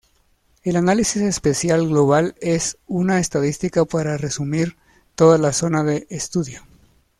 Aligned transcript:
El 0.63 0.77
análisis 0.77 1.21
espacial 1.21 1.87
global 1.87 2.33
es 2.41 2.79
una 2.87 3.19
estadística 3.19 3.85
para 3.85 4.17
resumir 4.17 4.75
toda 5.13 5.37
la 5.37 5.53
zona 5.53 5.83
de 5.83 6.07
estudio. 6.09 6.63